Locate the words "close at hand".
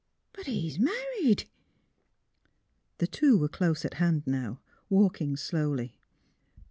3.47-4.23